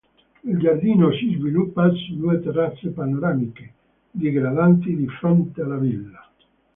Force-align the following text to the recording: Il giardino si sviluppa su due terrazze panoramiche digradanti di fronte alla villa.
Il 0.45 0.57
giardino 0.57 1.11
si 1.11 1.31
sviluppa 1.37 1.87
su 1.91 2.15
due 2.17 2.39
terrazze 2.41 2.89
panoramiche 2.89 3.73
digradanti 4.09 4.95
di 4.95 5.07
fronte 5.07 5.61
alla 5.61 5.77
villa. 5.77 6.27